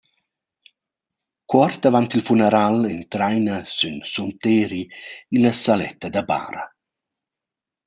Cuort 1.49 1.85
avant 1.89 2.09
il 2.17 2.23
funaral 2.29 2.77
entraina 2.95 3.57
sün 3.77 3.97
sunteri 4.13 4.81
illa 5.35 5.51
saletta 5.61 6.07
da 6.15 6.23
bara. 6.29 6.63